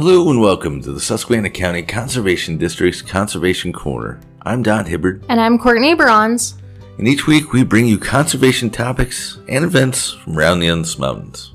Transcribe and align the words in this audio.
Hello 0.00 0.30
and 0.30 0.40
welcome 0.40 0.80
to 0.80 0.92
the 0.92 0.98
Susquehanna 0.98 1.50
County 1.50 1.82
Conservation 1.82 2.56
District's 2.56 3.02
Conservation 3.02 3.70
Corner. 3.70 4.18
I'm 4.40 4.62
Don 4.62 4.86
Hibbard, 4.86 5.26
And 5.28 5.38
I'm 5.38 5.58
Courtney 5.58 5.92
Bronze. 5.92 6.54
and 6.96 7.06
each 7.06 7.26
week 7.26 7.52
we 7.52 7.64
bring 7.64 7.86
you 7.86 7.98
conservation 7.98 8.70
topics 8.70 9.38
and 9.46 9.62
events 9.62 10.12
from 10.12 10.38
around 10.38 10.60
the 10.60 10.68
Endless 10.68 10.98
Mountains. 10.98 11.52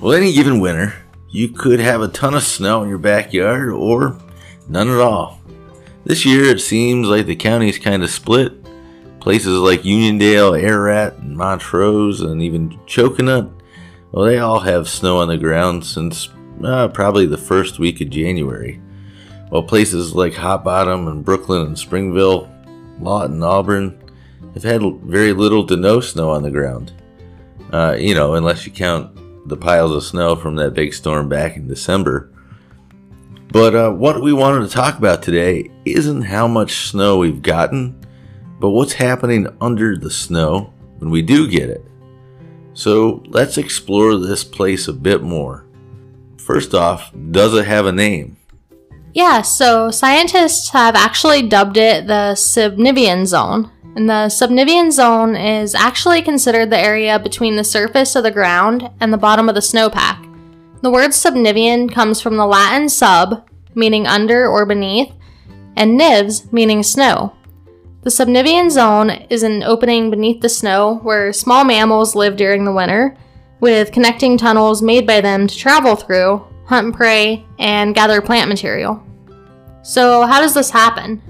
Well, 0.00 0.12
any 0.12 0.32
given 0.32 0.58
winter, 0.58 0.92
you 1.28 1.50
could 1.50 1.78
have 1.78 2.02
a 2.02 2.08
ton 2.08 2.34
of 2.34 2.42
snow 2.42 2.82
in 2.82 2.88
your 2.88 2.98
backyard 2.98 3.68
or 3.68 4.18
none 4.68 4.90
at 4.90 4.98
all. 4.98 5.40
This 6.04 6.26
year 6.26 6.46
it 6.46 6.60
seems 6.60 7.06
like 7.06 7.26
the 7.26 7.36
county's 7.36 7.78
kind 7.78 8.02
of 8.02 8.10
split. 8.10 8.54
Places 9.20 9.56
like 9.60 9.82
Uniondale, 9.82 10.60
Ararat, 10.60 11.18
and 11.18 11.36
Montrose, 11.36 12.22
and 12.22 12.42
even 12.42 12.70
Choconut, 12.88 13.52
well, 14.10 14.24
they 14.24 14.38
all 14.40 14.58
have 14.58 14.88
snow 14.88 15.18
on 15.18 15.28
the 15.28 15.38
ground 15.38 15.86
since 15.86 16.28
uh, 16.64 16.88
probably 16.88 17.26
the 17.26 17.38
first 17.38 17.78
week 17.78 18.00
of 18.00 18.10
January. 18.10 18.80
While 19.48 19.62
places 19.62 20.14
like 20.14 20.34
Hop 20.34 20.64
Bottom 20.64 21.08
and 21.08 21.24
Brooklyn 21.24 21.66
and 21.66 21.78
Springville, 21.78 22.50
Lawton, 23.00 23.34
and 23.34 23.44
Auburn 23.44 24.02
have 24.54 24.62
had 24.62 24.82
very 25.02 25.32
little 25.32 25.66
to 25.66 25.76
no 25.76 26.00
snow 26.00 26.30
on 26.30 26.42
the 26.42 26.50
ground. 26.50 26.92
Uh, 27.72 27.96
you 27.98 28.14
know, 28.14 28.34
unless 28.34 28.66
you 28.66 28.72
count 28.72 29.48
the 29.48 29.56
piles 29.56 29.92
of 29.92 30.04
snow 30.04 30.36
from 30.36 30.56
that 30.56 30.74
big 30.74 30.94
storm 30.94 31.28
back 31.28 31.56
in 31.56 31.66
December. 31.66 32.30
But 33.50 33.74
uh, 33.74 33.90
what 33.90 34.22
we 34.22 34.32
wanted 34.32 34.66
to 34.66 34.74
talk 34.74 34.98
about 34.98 35.22
today 35.22 35.70
isn't 35.84 36.22
how 36.22 36.48
much 36.48 36.88
snow 36.88 37.18
we've 37.18 37.42
gotten, 37.42 38.00
but 38.58 38.70
what's 38.70 38.94
happening 38.94 39.46
under 39.60 39.96
the 39.96 40.10
snow 40.10 40.72
when 40.98 41.10
we 41.10 41.20
do 41.20 41.48
get 41.48 41.68
it. 41.68 41.84
So 42.74 43.22
let's 43.26 43.58
explore 43.58 44.16
this 44.16 44.44
place 44.44 44.88
a 44.88 44.92
bit 44.92 45.22
more. 45.22 45.66
First 46.42 46.74
off, 46.74 47.12
does 47.30 47.54
it 47.54 47.66
have 47.66 47.86
a 47.86 47.92
name? 47.92 48.36
Yeah, 49.14 49.42
so 49.42 49.92
scientists 49.92 50.70
have 50.70 50.96
actually 50.96 51.42
dubbed 51.42 51.76
it 51.76 52.08
the 52.08 52.34
subnivean 52.34 53.26
zone. 53.26 53.70
And 53.94 54.10
the 54.10 54.28
subnivean 54.28 54.90
zone 54.90 55.36
is 55.36 55.74
actually 55.74 56.20
considered 56.20 56.70
the 56.70 56.80
area 56.80 57.18
between 57.18 57.54
the 57.54 57.62
surface 57.62 58.16
of 58.16 58.24
the 58.24 58.30
ground 58.32 58.90
and 59.00 59.12
the 59.12 59.18
bottom 59.18 59.48
of 59.48 59.54
the 59.54 59.60
snowpack. 59.60 60.18
The 60.80 60.90
word 60.90 61.14
subnivean 61.14 61.88
comes 61.88 62.20
from 62.20 62.36
the 62.36 62.46
Latin 62.46 62.88
sub, 62.88 63.48
meaning 63.76 64.08
under 64.08 64.48
or 64.48 64.66
beneath, 64.66 65.12
and 65.76 66.00
nivis, 66.00 66.52
meaning 66.52 66.82
snow. 66.82 67.36
The 68.02 68.10
subnivean 68.10 68.70
zone 68.70 69.10
is 69.30 69.44
an 69.44 69.62
opening 69.62 70.10
beneath 70.10 70.40
the 70.40 70.48
snow 70.48 70.98
where 71.04 71.32
small 71.32 71.64
mammals 71.64 72.16
live 72.16 72.36
during 72.36 72.64
the 72.64 72.72
winter, 72.72 73.16
with 73.62 73.92
connecting 73.92 74.36
tunnels 74.36 74.82
made 74.82 75.06
by 75.06 75.20
them 75.20 75.46
to 75.46 75.56
travel 75.56 75.94
through, 75.94 76.44
hunt 76.66 76.86
and 76.86 76.94
prey, 76.94 77.46
and 77.60 77.94
gather 77.94 78.20
plant 78.20 78.48
material. 78.48 79.00
So, 79.82 80.26
how 80.26 80.40
does 80.40 80.52
this 80.52 80.68
happen? 80.68 81.22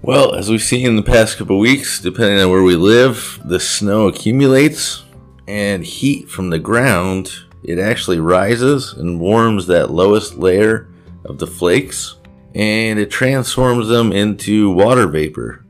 Well, 0.00 0.36
as 0.36 0.48
we've 0.48 0.62
seen 0.62 0.86
in 0.86 0.94
the 0.94 1.02
past 1.02 1.36
couple 1.36 1.58
weeks, 1.58 2.00
depending 2.00 2.38
on 2.38 2.48
where 2.48 2.62
we 2.62 2.76
live, 2.76 3.40
the 3.44 3.58
snow 3.58 4.06
accumulates 4.06 5.02
and 5.48 5.84
heat 5.84 6.30
from 6.30 6.48
the 6.48 6.60
ground, 6.60 7.32
it 7.64 7.80
actually 7.80 8.20
rises 8.20 8.92
and 8.92 9.18
warms 9.18 9.66
that 9.66 9.90
lowest 9.90 10.38
layer 10.38 10.88
of 11.24 11.38
the 11.38 11.46
flakes 11.46 12.14
and 12.54 13.00
it 13.00 13.10
transforms 13.10 13.88
them 13.88 14.12
into 14.12 14.70
water 14.70 15.08
vapor. 15.08 15.64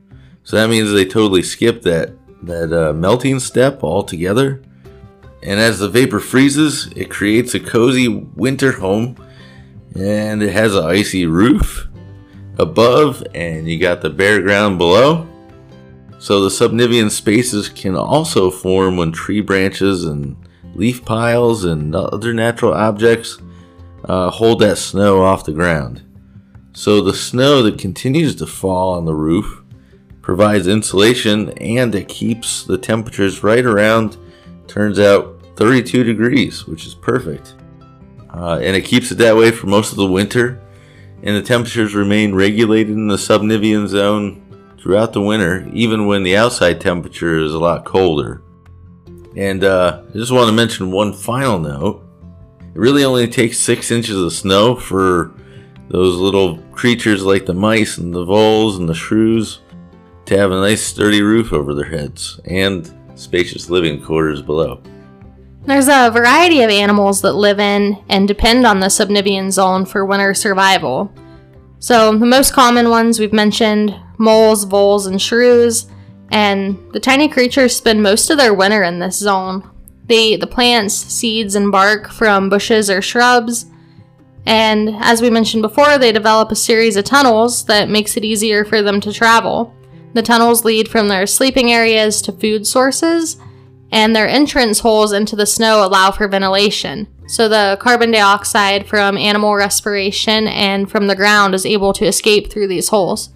So 0.45 0.57
that 0.57 0.69
means 0.69 0.93
they 0.93 1.07
totally 1.07 1.43
skip 1.43 1.83
that 1.83 2.13
that 2.43 2.73
uh, 2.73 2.93
melting 2.93 3.41
step 3.41 3.83
altogether. 3.83 4.63
And 5.43 5.61
as 5.61 5.79
the 5.79 5.89
vapor 5.89 6.21
freezes, 6.21 6.91
it 6.97 7.11
creates 7.11 7.55
a 7.55 7.61
cozy 7.61 8.09
winter 8.09 8.73
home 8.73 9.17
and 9.95 10.43
it 10.43 10.53
has 10.53 10.75
an 10.75 10.85
icy 10.85 11.27
roof 11.27 11.87
above 12.59 13.25
and 13.35 13.69
you 13.69 13.79
got 13.79 14.01
the 14.03 14.11
bare 14.11 14.43
ground 14.43 14.79
below. 14.79 15.29
So 16.19 16.43
the 16.43 16.51
subnivean 16.51 17.11
spaces 17.11 17.69
can 17.69 17.95
also 17.95 18.51
form 18.51 18.97
when 18.97 19.13
tree 19.13 19.41
branches 19.41 20.05
and 20.05 20.37
leaf 20.75 21.05
piles 21.05 21.65
and 21.65 21.95
other 21.95 22.35
natural 22.35 22.75
objects 22.75 23.39
uh, 24.05 24.31
hold 24.31 24.61
that 24.61 24.79
snow 24.79 25.23
off 25.23 25.45
the 25.45 25.53
ground. 25.53 26.03
So 26.73 27.01
the 27.01 27.15
snow 27.15 27.63
that 27.63 27.79
continues 27.79 28.35
to 28.37 28.47
fall 28.47 28.95
on 28.95 29.05
the 29.05 29.15
roof 29.15 29.63
provides 30.23 30.67
insulation 30.67 31.51
and 31.59 31.95
it 31.95 32.09
keeps 32.09 32.65
the 32.65 32.79
temperatures 32.79 33.43
right 33.43 33.65
around, 33.65 34.17
turns 34.69 35.01
out 35.01 35.41
32 35.57 36.05
degrees, 36.05 36.67
which 36.67 36.87
is 36.87 36.95
perfect. 36.95 37.55
Uh, 38.33 38.61
and 38.63 38.77
it 38.77 38.85
keeps 38.85 39.11
it 39.11 39.17
that 39.17 39.37
way 39.37 39.51
for 39.51 39.67
most 39.67 39.91
of 39.91 39.97
the 39.97 40.07
winter 40.07 40.61
and 41.23 41.37
the 41.37 41.43
temperatures 41.43 41.95
remain 41.95 42.35
regulated 42.35 42.95
in 42.95 43.09
the 43.09 43.19
subnivean 43.19 43.89
zone 43.89 44.45
throughout 44.79 45.13
the 45.13 45.21
winter, 45.21 45.69
even 45.73 46.07
when 46.07 46.23
the 46.23 46.37
outside 46.37 46.81
temperature 46.81 47.39
is 47.39 47.53
a 47.53 47.59
lot 47.59 47.85
colder. 47.85 48.43
And 49.37 49.65
uh, 49.65 50.03
I 50.09 50.13
just 50.13 50.33
want 50.33 50.49
to 50.49 50.53
mention 50.53 50.91
one 50.91 51.13
final 51.13 51.59
note. 51.59 52.05
It 52.61 52.79
really 52.79 53.05
only 53.05 53.27
takes 53.27 53.59
six 53.59 53.91
inches 53.91 54.17
of 54.17 54.33
snow 54.33 54.77
for 54.77 55.33
those 55.89 56.17
little 56.17 56.59
creatures 56.71 57.25
like 57.25 57.47
the 57.47 57.55
mice 57.55 57.99
and 57.99 58.15
the 58.15 58.25
voles 58.25 58.79
and 58.79 58.89
the 58.89 58.95
shrews 58.95 59.61
to 60.27 60.37
have 60.37 60.53
a 60.53 60.61
nice 60.61 60.83
sturdy 60.83 61.23
roof 61.23 61.53
over 61.53 61.75
their 61.75 61.89
heads 61.89 62.39
and 62.45 62.95
spacious 63.19 63.69
living 63.69 64.03
quarters 64.03 64.43
below. 64.43 64.83
There's 65.65 65.89
a 65.89 66.11
variety 66.11 66.63
of 66.63 66.71
animals 66.71 67.21
that 67.23 67.35
live 67.35 67.61
in 67.61 68.03
and 68.09 68.27
depend 68.27 68.67
on 68.67 68.81
the 68.81 68.89
subnivean 68.89 69.51
zone 69.51 69.85
for 69.85 70.07
winter 70.07 70.33
survival. 70.33 71.13
So, 71.79 72.17
the 72.17 72.27
most 72.27 72.53
common 72.53 72.89
ones 72.89 73.21
we've 73.21 73.33
mentioned 73.33 73.95
moles, 74.19 74.65
voles, 74.65 75.07
and 75.07 75.21
shrews, 75.21 75.89
and 76.31 76.79
the 76.93 77.01
tiny 77.01 77.29
creatures 77.29 77.77
spend 77.77 78.03
most 78.03 78.31
of 78.31 78.39
their 78.39 78.55
winter 78.55 78.83
in 78.83 78.99
this 78.99 79.19
zone. 79.19 79.69
They 80.07 80.33
eat 80.33 80.41
the 80.41 80.47
plants, 80.47 80.95
seeds, 80.95 81.55
and 81.55 81.71
bark 81.71 82.09
from 82.11 82.49
bushes 82.49 82.89
or 82.89 83.03
shrubs, 83.03 83.67
and 84.49 84.97
as 85.01 85.21
we 85.21 85.29
mentioned 85.29 85.61
before, 85.61 85.99
they 85.99 86.11
develop 86.11 86.51
a 86.51 86.57
series 86.57 86.97
of 86.97 87.05
tunnels 87.05 87.67
that 87.67 87.91
makes 87.91 88.17
it 88.17 88.25
easier 88.25 88.65
for 88.65 88.81
them 88.81 88.99
to 89.03 89.13
travel. 89.13 89.75
The 90.19 90.23
tunnels 90.23 90.65
lead 90.65 90.89
from 90.89 91.07
their 91.07 91.29
sleeping 91.29 91.71
areas 91.71 92.21
to 92.23 92.33
food 92.33 92.67
sources, 92.67 93.37
and 93.93 94.17
their 94.17 94.27
entrance 94.27 94.81
holes 94.81 95.13
into 95.13 95.37
the 95.37 95.47
snow 95.47 95.87
allow 95.87 96.11
for 96.11 96.27
ventilation. 96.27 97.07
So 97.29 97.49
the 97.49 97.79
carbon 97.81 98.11
dioxide 98.11 98.89
from 98.89 99.17
animal 99.17 99.55
respiration 99.55 100.49
and 100.49 100.91
from 100.91 101.07
the 101.07 101.15
ground 101.15 101.55
is 101.55 101.65
able 101.65 101.93
to 101.93 102.05
escape 102.05 102.51
through 102.51 102.67
these 102.67 102.89
holes. 102.89 103.33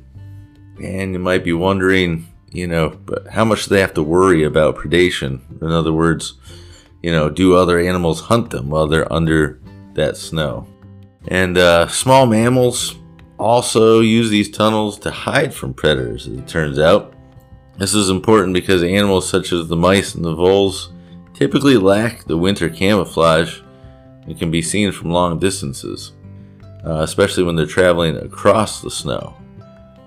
And 0.83 1.13
you 1.13 1.21
might 1.21 1.45
be 1.45 1.53
wondering, 1.53 2.27
you 2.51 2.67
know, 2.67 2.99
but 3.07 3.29
how 3.29 3.45
much 3.45 3.67
do 3.67 3.77
they 3.77 3.81
have 3.81 3.95
to 3.95 4.03
worry 4.03 4.43
about 4.43 4.75
predation? 4.75 5.41
In 5.63 5.71
other 5.71 5.93
words, 5.93 6.35
you 7.01 7.13
know, 7.13 7.31
do 7.31 7.55
other 7.55 7.79
animals 7.79 8.23
hunt 8.23 8.51
them 8.51 8.71
while 8.71 8.89
they're 8.89 9.13
under 9.13 9.61
that 9.95 10.17
snow? 10.17 10.67
And 11.29 11.57
uh, 11.57 11.87
small 11.87 12.27
mammals 12.27 12.97
also 13.43 14.01
use 14.01 14.31
these 14.31 14.51
tunnels 14.51 14.99
to 15.01 15.11
hide 15.11 15.53
from 15.53 15.75
predators, 15.75 16.29
as 16.29 16.39
it 16.39 16.47
turns 16.47 16.79
out. 16.79 17.13
This 17.79 17.95
is 17.95 18.09
important 18.09 18.55
because 18.55 18.83
animals 18.83 19.29
such 19.29 19.53
as 19.53 19.69
the 19.69 19.77
mice 19.77 20.15
and 20.15 20.25
the 20.25 20.35
voles 20.35 20.93
typically 21.35 21.77
lack 21.77 22.25
the 22.25 22.37
winter 22.37 22.69
camouflage 22.69 23.61
and 24.27 24.39
can 24.39 24.51
be 24.51 24.63
seen 24.63 24.93
from 24.93 25.11
long 25.11 25.39
distances, 25.39 26.13
uh, 26.87 27.01
especially 27.01 27.43
when 27.43 27.57
they're 27.57 27.67
traveling 27.67 28.17
across 28.19 28.81
the 28.81 28.91
snow. 28.91 29.35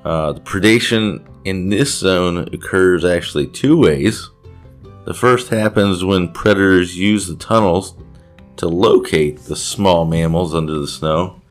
Uh, 0.06 0.32
the 0.32 0.42
predation 0.42 1.28
in 1.46 1.70
this 1.70 1.98
zone 1.98 2.38
occurs 2.54 3.04
actually 3.04 3.48
two 3.48 3.78
ways. 3.78 4.30
The 5.06 5.14
first 5.14 5.50
happens 5.50 6.04
when 6.04 6.32
predators 6.32 6.98
use 6.98 7.28
the 7.28 7.36
tunnels 7.36 7.96
to 8.58 8.68
locate 8.68 9.40
the 9.40 9.56
small 9.56 10.06
mammals 10.06 10.56
under 10.56 10.80
the 10.80 10.88
snow. 10.88 11.42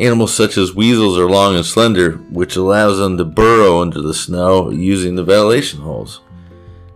Animals 0.00 0.34
such 0.34 0.56
as 0.56 0.74
weasels 0.74 1.18
are 1.18 1.28
long 1.28 1.56
and 1.56 1.66
slender, 1.66 2.12
which 2.30 2.56
allows 2.56 2.96
them 2.96 3.18
to 3.18 3.24
burrow 3.24 3.82
under 3.82 4.00
the 4.00 4.14
snow 4.14 4.70
using 4.70 5.14
the 5.14 5.22
ventilation 5.22 5.80
holes. 5.80 6.22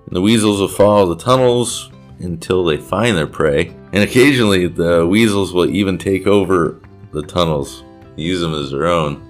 And 0.06 0.16
the 0.16 0.22
weasels 0.22 0.58
will 0.58 0.68
follow 0.68 1.14
the 1.14 1.22
tunnels 1.22 1.92
until 2.20 2.64
they 2.64 2.78
find 2.78 3.14
their 3.14 3.26
prey, 3.26 3.76
and 3.92 4.02
occasionally 4.02 4.68
the 4.68 5.06
weasels 5.06 5.52
will 5.52 5.68
even 5.68 5.98
take 5.98 6.26
over 6.26 6.80
the 7.12 7.20
tunnels, 7.20 7.84
use 8.16 8.40
them 8.40 8.54
as 8.54 8.70
their 8.70 8.86
own. 8.86 9.20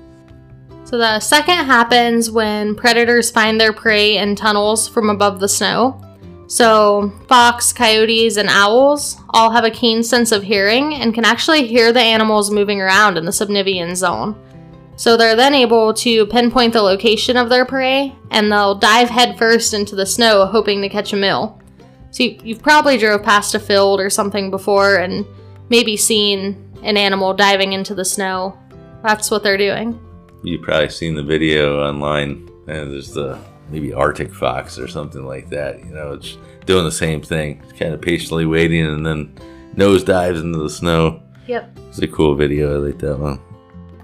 So 0.84 0.96
the 0.96 1.18
second 1.18 1.64
happens 1.64 2.30
when 2.30 2.76
predators 2.76 3.32
find 3.32 3.60
their 3.60 3.72
prey 3.72 4.18
in 4.18 4.36
tunnels 4.36 4.86
from 4.86 5.10
above 5.10 5.40
the 5.40 5.48
snow. 5.48 6.00
So, 6.54 7.12
fox, 7.26 7.72
coyotes, 7.72 8.36
and 8.36 8.48
owls 8.48 9.16
all 9.30 9.50
have 9.50 9.64
a 9.64 9.72
keen 9.72 10.04
sense 10.04 10.30
of 10.30 10.44
hearing 10.44 10.94
and 10.94 11.12
can 11.12 11.24
actually 11.24 11.66
hear 11.66 11.92
the 11.92 11.98
animals 11.98 12.52
moving 12.52 12.80
around 12.80 13.18
in 13.18 13.24
the 13.24 13.32
subnivean 13.32 13.96
zone. 13.96 14.40
So, 14.94 15.16
they're 15.16 15.34
then 15.34 15.52
able 15.52 15.92
to 15.94 16.26
pinpoint 16.26 16.72
the 16.72 16.80
location 16.80 17.36
of 17.36 17.48
their 17.48 17.64
prey 17.64 18.14
and 18.30 18.52
they'll 18.52 18.76
dive 18.76 19.10
headfirst 19.10 19.74
into 19.74 19.96
the 19.96 20.06
snow 20.06 20.46
hoping 20.46 20.80
to 20.82 20.88
catch 20.88 21.12
a 21.12 21.16
meal. 21.16 21.60
So, 22.12 22.22
you, 22.22 22.38
you've 22.44 22.62
probably 22.62 22.98
drove 22.98 23.24
past 23.24 23.56
a 23.56 23.58
field 23.58 23.98
or 23.98 24.08
something 24.08 24.52
before 24.52 24.98
and 24.98 25.26
maybe 25.70 25.96
seen 25.96 26.72
an 26.84 26.96
animal 26.96 27.34
diving 27.34 27.72
into 27.72 27.96
the 27.96 28.04
snow. 28.04 28.56
That's 29.02 29.28
what 29.28 29.42
they're 29.42 29.58
doing. 29.58 29.98
You've 30.44 30.62
probably 30.62 30.90
seen 30.90 31.16
the 31.16 31.24
video 31.24 31.80
online, 31.80 32.48
and 32.68 32.92
there's 32.92 33.12
the 33.12 33.40
maybe 33.70 33.92
Arctic 33.92 34.34
fox 34.34 34.78
or 34.78 34.88
something 34.88 35.24
like 35.24 35.50
that. 35.50 35.78
You 35.78 35.94
know, 35.94 36.12
it's 36.12 36.36
doing 36.66 36.84
the 36.84 36.92
same 36.92 37.22
thing, 37.22 37.62
it's 37.62 37.78
kind 37.78 37.94
of 37.94 38.00
patiently 38.00 38.46
waiting, 38.46 38.86
and 38.86 39.04
then 39.04 39.34
nose 39.76 40.04
dives 40.04 40.40
into 40.40 40.58
the 40.58 40.70
snow. 40.70 41.22
Yep. 41.46 41.78
It's 41.88 41.98
a 41.98 42.08
cool 42.08 42.34
video. 42.34 42.74
I 42.74 42.86
like 42.86 42.98
that 43.00 43.18
one. 43.18 43.40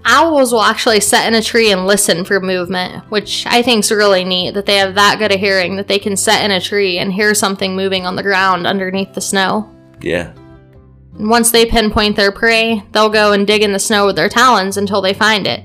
Owls 0.03 0.51
will 0.51 0.63
actually 0.63 0.99
sit 0.99 1.25
in 1.27 1.35
a 1.35 1.41
tree 1.41 1.71
and 1.71 1.85
listen 1.85 2.25
for 2.25 2.39
movement, 2.39 3.03
which 3.11 3.45
I 3.47 3.61
think 3.61 3.83
is 3.83 3.91
really 3.91 4.23
neat 4.23 4.55
that 4.55 4.65
they 4.65 4.77
have 4.77 4.95
that 4.95 5.19
good 5.19 5.31
a 5.31 5.37
hearing 5.37 5.75
that 5.75 5.87
they 5.87 5.99
can 5.99 6.17
sit 6.17 6.41
in 6.41 6.51
a 6.51 6.59
tree 6.59 6.97
and 6.97 7.13
hear 7.13 7.35
something 7.35 7.75
moving 7.75 8.05
on 8.05 8.15
the 8.15 8.23
ground 8.23 8.65
underneath 8.65 9.13
the 9.13 9.21
snow. 9.21 9.69
Yeah. 10.01 10.33
Once 11.13 11.51
they 11.51 11.65
pinpoint 11.65 12.15
their 12.15 12.31
prey, 12.31 12.81
they'll 12.91 13.09
go 13.09 13.33
and 13.33 13.45
dig 13.45 13.61
in 13.61 13.73
the 13.73 13.79
snow 13.79 14.07
with 14.07 14.15
their 14.15 14.29
talons 14.29 14.77
until 14.77 15.01
they 15.01 15.13
find 15.13 15.45
it. 15.45 15.63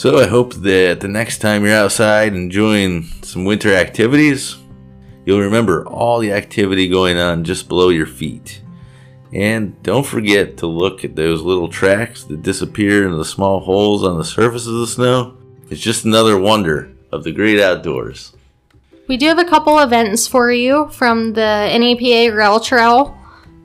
So 0.00 0.18
I 0.18 0.28
hope 0.28 0.54
that 0.54 1.00
the 1.00 1.08
next 1.08 1.42
time 1.42 1.62
you're 1.62 1.74
outside 1.74 2.32
enjoying 2.32 3.02
some 3.20 3.44
winter 3.44 3.74
activities, 3.74 4.56
you'll 5.26 5.42
remember 5.42 5.86
all 5.86 6.20
the 6.20 6.32
activity 6.32 6.88
going 6.88 7.18
on 7.18 7.44
just 7.44 7.68
below 7.68 7.90
your 7.90 8.06
feet. 8.06 8.62
And 9.30 9.82
don't 9.82 10.06
forget 10.06 10.56
to 10.56 10.66
look 10.66 11.04
at 11.04 11.16
those 11.16 11.42
little 11.42 11.68
tracks 11.68 12.24
that 12.24 12.40
disappear 12.40 13.06
in 13.06 13.18
the 13.18 13.26
small 13.26 13.60
holes 13.60 14.02
on 14.02 14.16
the 14.16 14.24
surface 14.24 14.66
of 14.66 14.72
the 14.72 14.86
snow. 14.86 15.36
It's 15.68 15.82
just 15.82 16.06
another 16.06 16.38
wonder 16.38 16.90
of 17.12 17.22
the 17.22 17.32
great 17.32 17.60
outdoors. 17.60 18.32
We 19.06 19.18
do 19.18 19.26
have 19.26 19.38
a 19.38 19.44
couple 19.44 19.80
events 19.80 20.26
for 20.26 20.50
you 20.50 20.88
from 20.92 21.34
the 21.34 21.68
NEPA 21.78 22.34
Rail 22.34 22.58
Trail. 22.58 23.18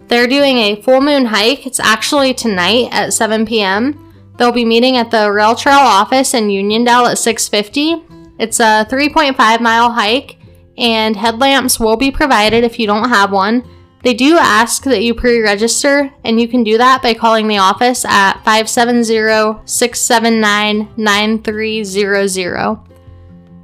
They're 0.10 0.28
doing 0.28 0.58
a 0.58 0.82
full 0.82 1.00
moon 1.00 1.28
hike. 1.28 1.66
It's 1.66 1.80
actually 1.80 2.34
tonight 2.34 2.90
at 2.92 3.14
7 3.14 3.46
p.m. 3.46 4.05
They'll 4.38 4.52
be 4.52 4.66
meeting 4.66 4.98
at 4.98 5.12
the 5.12 5.32
Rail 5.32 5.56
Trail 5.56 5.80
office 5.80 6.34
in 6.34 6.48
Uniondale 6.48 7.12
at 7.12 7.18
650. 7.18 8.04
It's 8.38 8.60
a 8.60 8.86
3.5 8.90 9.62
mile 9.62 9.92
hike, 9.92 10.38
and 10.78 11.16
headlamps 11.16 11.80
will 11.80 11.98
be 11.98 12.12
provided 12.12 12.64
if 12.64 12.78
you 12.80 12.88
don't 12.88 13.10
have 13.10 13.32
one. 13.32 13.64
They 14.04 14.14
do 14.14 14.38
ask 14.38 14.84
that 14.84 15.04
you 15.04 15.16
pre 15.16 15.42
register, 15.42 16.14
and 16.24 16.40
you 16.40 16.48
can 16.48 16.64
do 16.64 16.78
that 16.78 17.02
by 17.02 17.14
calling 17.14 17.48
the 17.48 17.58
office 17.58 18.06
at 18.06 18.44
570 18.44 19.62
679 19.66 20.90
9300. 20.96 22.80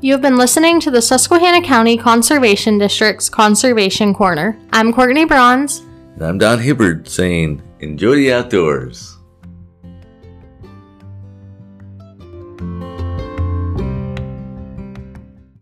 You 0.00 0.12
have 0.12 0.22
been 0.22 0.36
listening 0.36 0.80
to 0.80 0.90
the 0.90 1.00
Susquehanna 1.00 1.66
County 1.66 1.96
Conservation 1.96 2.78
District's 2.78 3.28
Conservation 3.28 4.12
Corner. 4.12 4.58
I'm 4.72 4.92
Courtney 4.92 5.24
Bronze. 5.24 5.85
And 6.16 6.24
I'm 6.24 6.38
Don 6.38 6.60
Hibbard 6.60 7.08
saying, 7.08 7.62
enjoy 7.80 8.14
the 8.14 8.32
outdoors. 8.32 9.15